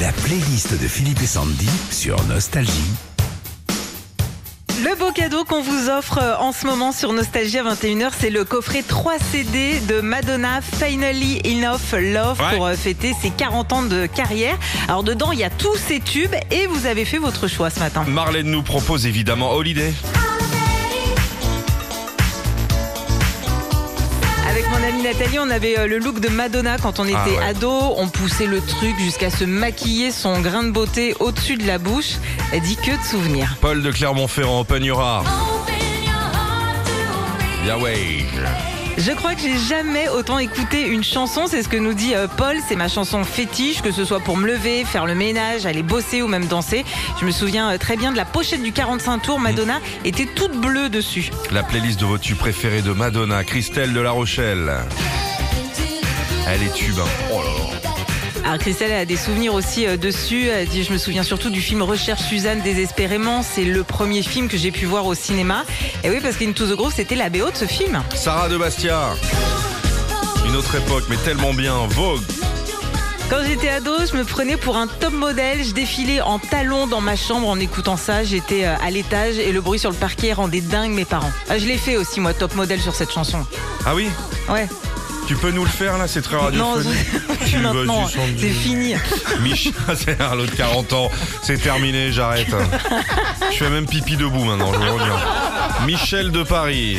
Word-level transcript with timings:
La 0.00 0.12
playlist 0.12 0.80
de 0.80 0.88
Philippe 0.88 1.20
et 1.22 1.26
Sandy 1.26 1.68
sur 1.90 2.22
Nostalgie. 2.24 2.72
Le 4.82 4.96
beau 4.98 5.10
cadeau 5.12 5.44
qu'on 5.44 5.60
vous 5.62 5.90
offre 5.90 6.18
euh, 6.22 6.36
en 6.38 6.52
ce 6.52 6.64
moment 6.66 6.90
sur 6.92 7.12
Nostalgie 7.12 7.58
à 7.58 7.64
21h, 7.74 8.12
c'est 8.18 8.30
le 8.30 8.44
coffret 8.44 8.82
3 8.82 9.14
CD 9.32 9.78
de 9.80 10.00
Madonna 10.00 10.60
Finally 10.62 11.40
Enough 11.44 11.92
Love 12.00 12.40
Ouais. 12.40 12.56
pour 12.56 12.66
euh, 12.66 12.74
fêter 12.76 13.12
ses 13.20 13.30
40 13.30 13.72
ans 13.74 13.82
de 13.82 14.06
carrière. 14.06 14.56
Alors 14.88 15.02
dedans, 15.02 15.32
il 15.32 15.38
y 15.38 15.44
a 15.44 15.50
tous 15.50 15.76
ces 15.76 16.00
tubes 16.00 16.34
et 16.50 16.66
vous 16.66 16.86
avez 16.86 17.04
fait 17.04 17.18
votre 17.18 17.46
choix 17.46 17.68
ce 17.68 17.80
matin. 17.80 18.04
Marlène 18.08 18.50
nous 18.50 18.62
propose 18.62 19.04
évidemment 19.06 19.52
Holiday. 19.52 19.92
Nathalie, 25.02 25.38
on 25.38 25.48
avait 25.50 25.78
euh, 25.78 25.86
le 25.86 25.98
look 25.98 26.20
de 26.20 26.28
Madonna 26.28 26.76
quand 26.78 27.00
on 27.00 27.04
était 27.04 27.16
Ah 27.16 27.28
ouais. 27.28 27.44
ado. 27.44 27.70
On 27.96 28.08
poussait 28.08 28.46
le 28.46 28.60
truc 28.60 28.94
jusqu'à 28.98 29.30
se 29.30 29.44
maquiller 29.44 30.10
son 30.10 30.40
grain 30.40 30.62
de 30.64 30.70
beauté 30.70 31.14
au-dessus 31.20 31.56
de 31.56 31.66
la 31.66 31.78
bouche. 31.78 32.14
Elle 32.52 32.60
dit 32.62 32.76
que 32.76 32.90
de 32.90 33.04
souvenirs. 33.08 33.56
Paul 33.60 33.82
de 33.82 33.90
Clermont-Ferrand, 33.90 34.60
Open 34.60 34.84
Your 34.84 35.00
Heart. 35.00 35.26
Yahweh. 37.66 38.24
Je 38.98 39.12
crois 39.12 39.34
que 39.34 39.40
j'ai 39.40 39.56
jamais 39.58 40.08
autant 40.08 40.38
écouté 40.38 40.86
une 40.86 41.02
chanson, 41.02 41.46
c'est 41.46 41.62
ce 41.62 41.68
que 41.68 41.76
nous 41.76 41.94
dit 41.94 42.14
euh, 42.14 42.26
Paul, 42.28 42.56
c'est 42.68 42.76
ma 42.76 42.88
chanson 42.88 43.24
fétiche, 43.24 43.80
que 43.82 43.92
ce 43.92 44.04
soit 44.04 44.20
pour 44.20 44.36
me 44.36 44.46
lever, 44.46 44.84
faire 44.84 45.06
le 45.06 45.14
ménage, 45.14 45.64
aller 45.64 45.82
bosser 45.82 46.20
ou 46.22 46.28
même 46.28 46.46
danser. 46.46 46.84
Je 47.18 47.24
me 47.24 47.30
souviens 47.30 47.70
euh, 47.72 47.78
très 47.78 47.96
bien 47.96 48.12
de 48.12 48.16
la 48.16 48.24
pochette 48.26 48.62
du 48.62 48.72
45 48.72 49.22
tours, 49.22 49.40
Madonna 49.40 49.80
était 50.04 50.26
toute 50.26 50.52
bleue 50.60 50.90
dessus. 50.90 51.30
La 51.50 51.62
playlist 51.62 51.98
de 52.00 52.04
vos 52.06 52.18
tubes 52.18 52.36
préférés 52.36 52.82
de 52.82 52.92
Madonna, 52.92 53.42
Christelle 53.42 53.92
de 53.94 54.00
La 54.00 54.10
Rochelle. 54.10 54.70
Elle 56.46 56.62
est 56.62 56.74
tube. 56.74 56.98
hein. 56.98 57.08
Oh 57.32 57.40
là 57.42 57.80
là. 57.82 57.89
Alors 58.44 58.58
Christelle 58.58 58.92
a 58.92 59.04
des 59.04 59.16
souvenirs 59.16 59.54
aussi 59.54 59.86
euh, 59.86 59.96
dessus, 59.96 60.46
elle 60.48 60.68
dit 60.68 60.82
je 60.84 60.92
me 60.92 60.98
souviens 60.98 61.22
surtout 61.22 61.50
du 61.50 61.60
film 61.60 61.82
Recherche 61.82 62.22
Suzanne 62.22 62.60
désespérément, 62.62 63.42
c'est 63.42 63.64
le 63.64 63.84
premier 63.84 64.22
film 64.22 64.48
que 64.48 64.56
j'ai 64.56 64.70
pu 64.70 64.86
voir 64.86 65.06
au 65.06 65.14
cinéma. 65.14 65.64
Et 66.04 66.10
oui 66.10 66.20
parce 66.22 66.36
qu'Into 66.36 66.66
the 66.66 66.76
Groove 66.76 66.92
c'était 66.94 67.16
la 67.16 67.30
BO 67.30 67.50
de 67.50 67.56
ce 67.56 67.66
film. 67.66 68.02
Sarah 68.14 68.48
de 68.48 68.56
Bastia. 68.56 69.10
Une 70.46 70.56
autre 70.56 70.74
époque, 70.74 71.04
mais 71.08 71.16
tellement 71.18 71.54
bien. 71.54 71.86
Vogue. 71.88 72.22
Quand 73.30 73.44
j'étais 73.46 73.68
ado, 73.68 73.92
je 74.10 74.16
me 74.16 74.24
prenais 74.24 74.56
pour 74.56 74.76
un 74.76 74.88
top 74.88 75.12
modèle. 75.12 75.62
Je 75.62 75.72
défilais 75.72 76.20
en 76.20 76.40
talons 76.40 76.88
dans 76.88 77.00
ma 77.00 77.14
chambre 77.14 77.48
en 77.48 77.60
écoutant 77.60 77.96
ça. 77.96 78.24
J'étais 78.24 78.64
euh, 78.64 78.74
à 78.84 78.90
l'étage 78.90 79.38
et 79.38 79.52
le 79.52 79.60
bruit 79.60 79.78
sur 79.78 79.90
le 79.90 79.96
parquet 79.96 80.32
rendait 80.32 80.60
dingue 80.60 80.90
mes 80.90 81.04
parents. 81.04 81.30
Ah, 81.48 81.56
je 81.56 81.66
l'ai 81.66 81.78
fait 81.78 81.96
aussi, 81.96 82.18
moi, 82.18 82.34
top 82.34 82.56
modèle 82.56 82.80
sur 82.80 82.92
cette 82.92 83.12
chanson. 83.12 83.46
Ah 83.86 83.94
oui? 83.94 84.08
Ouais. 84.48 84.66
Tu 85.30 85.36
peux 85.36 85.52
nous 85.52 85.62
le 85.62 85.70
faire 85.70 85.96
là 85.96 86.08
C'est 86.08 86.22
très 86.22 86.34
Non, 86.34 86.72
radiophonique. 86.72 86.98
du 86.98 87.62
Sandy. 87.62 88.36
c'est 88.40 88.48
fini. 88.48 88.94
Michel, 89.42 89.72
c'est 89.94 90.18
l'autre 90.34 90.56
40 90.56 90.92
ans. 90.92 91.08
C'est 91.44 91.56
terminé, 91.62 92.10
j'arrête. 92.10 92.48
Je 93.52 93.56
fais 93.56 93.70
même 93.70 93.86
pipi 93.86 94.16
debout 94.16 94.42
maintenant, 94.42 94.72
je 94.72 94.78
redis. 94.80 95.86
Michel 95.86 96.32
de 96.32 96.42
Paris. 96.42 96.98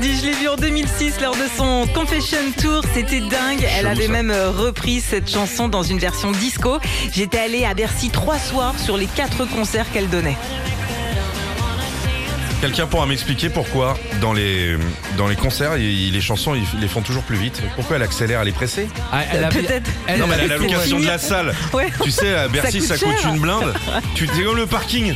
Je 0.00 0.24
l'ai 0.30 0.36
vu 0.36 0.48
en 0.48 0.54
2006 0.54 1.20
lors 1.20 1.34
de 1.34 1.48
son 1.56 1.88
Confession 1.92 2.38
Tour. 2.62 2.82
C'était 2.94 3.18
dingue. 3.18 3.66
Elle 3.76 3.88
avait 3.88 4.06
même 4.06 4.30
euh, 4.30 4.50
repris 4.52 5.00
cette 5.00 5.28
chanson 5.28 5.68
dans 5.68 5.82
une 5.82 5.98
version 5.98 6.30
disco. 6.30 6.78
J'étais 7.12 7.40
allée 7.40 7.64
à 7.64 7.74
Bercy 7.74 8.10
trois 8.10 8.38
soirs 8.38 8.78
sur 8.78 8.96
les 8.96 9.06
quatre 9.06 9.46
concerts 9.46 9.90
qu'elle 9.92 10.08
donnait. 10.08 10.36
Quelqu'un 12.64 12.86
pourra 12.86 13.04
m'expliquer 13.04 13.50
pourquoi 13.50 13.94
dans 14.22 14.32
les, 14.32 14.78
dans 15.18 15.28
les 15.28 15.36
concerts, 15.36 15.74
les 15.76 16.20
chansons, 16.22 16.54
ils 16.54 16.80
les 16.80 16.88
font 16.88 17.02
toujours 17.02 17.22
plus 17.22 17.36
vite 17.36 17.60
Pourquoi 17.76 17.96
elle 17.96 18.02
accélère 18.02 18.40
Elle 18.40 18.48
est 18.48 18.52
pressée 18.52 18.88
Ah, 19.12 19.20
elle 19.30 19.44
a- 19.44 19.48
Peut-être. 19.48 19.90
elle- 20.06 20.18
Non, 20.18 20.26
mais 20.26 20.36
elle 20.36 20.50
a 20.50 20.56
la 20.56 20.56
location 20.56 20.98
de 20.98 21.04
la 21.04 21.18
salle. 21.18 21.54
Ouais. 21.74 21.90
Tu 22.02 22.10
sais, 22.10 22.34
à 22.34 22.48
Bercy, 22.48 22.80
ça 22.80 22.96
Ça 22.96 23.04
coûte, 23.04 23.18
cher. 23.20 23.34
une 23.34 23.40
blinde. 23.40 23.74
Tu 24.14 24.26
C'est 24.34 24.42
comme 24.44 24.56
le 24.56 24.64
parking. 24.64 25.14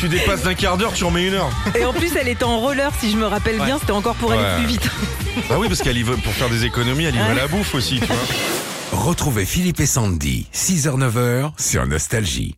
Tu 0.00 0.08
dépasses 0.08 0.44
d'un 0.44 0.54
quart 0.54 0.78
d'heure, 0.78 0.94
tu 0.94 1.04
remets 1.04 1.26
une 1.26 1.34
heure. 1.34 1.50
Et 1.78 1.84
en 1.84 1.92
plus, 1.92 2.10
elle 2.16 2.28
était 2.28 2.44
en 2.44 2.58
roller, 2.58 2.90
si 2.98 3.10
je 3.10 3.18
me 3.18 3.26
rappelle 3.26 3.58
bien. 3.60 3.76
C'était 3.78 3.92
encore 3.92 4.14
pour 4.14 4.32
aller 4.32 4.56
plus 4.56 4.66
vite. 4.66 4.88
Bah 5.50 5.56
oui, 5.58 5.68
parce 5.68 5.82
qu'elle 5.82 5.98
y 5.98 6.02
va 6.02 6.14
pour 6.14 6.32
faire 6.32 6.48
des 6.48 6.64
économies, 6.64 7.04
elle 7.04 7.16
y 7.16 7.18
va 7.18 7.26
à 7.26 7.34
la 7.34 7.48
bouffe 7.48 7.74
aussi, 7.74 8.00
tu 8.00 8.06
vois. 8.06 8.16
Retrouvez 8.92 9.44
Philippe 9.44 9.80
et 9.80 9.86
Sandy, 9.86 10.46
6h-9h 10.54 11.52
sur 11.58 11.86
Nostalgie. 11.86 12.56